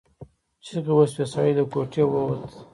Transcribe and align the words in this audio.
چیغې 0.65 0.93
وشوې 0.95 1.25
سړی 1.33 1.53
له 1.57 1.63
کوټې 1.71 2.03
ووت. 2.07 2.51